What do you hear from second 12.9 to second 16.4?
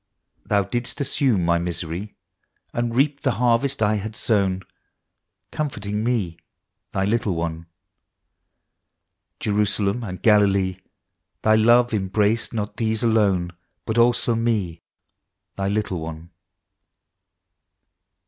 alone, But also me Thy little one.